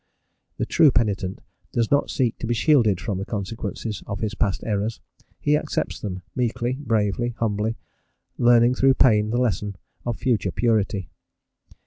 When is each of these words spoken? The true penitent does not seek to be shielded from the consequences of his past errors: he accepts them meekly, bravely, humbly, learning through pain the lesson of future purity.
The 0.57 0.65
true 0.65 0.89
penitent 0.89 1.41
does 1.71 1.91
not 1.91 2.09
seek 2.09 2.39
to 2.39 2.47
be 2.47 2.55
shielded 2.55 2.99
from 2.99 3.19
the 3.19 3.23
consequences 3.23 4.01
of 4.07 4.19
his 4.21 4.33
past 4.33 4.63
errors: 4.65 4.99
he 5.39 5.55
accepts 5.55 5.99
them 5.99 6.23
meekly, 6.35 6.73
bravely, 6.79 7.35
humbly, 7.37 7.77
learning 8.39 8.73
through 8.73 8.95
pain 8.95 9.29
the 9.29 9.37
lesson 9.37 9.75
of 10.03 10.17
future 10.17 10.51
purity. 10.51 11.11